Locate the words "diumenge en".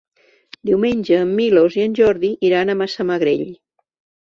0.69-1.35